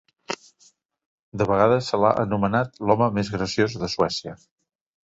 De 1.41 1.47
vegades 1.51 1.91
se 1.93 2.01
l'ha 2.05 2.15
anomenat 2.25 2.83
"l'home 2.89 3.13
més 3.21 3.35
graciós 3.39 3.79
de 3.85 3.93
Suècia". 3.99 4.39